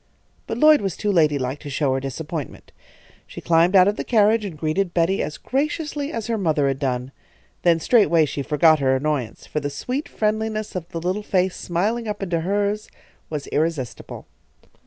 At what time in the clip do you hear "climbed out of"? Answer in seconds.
3.39-3.97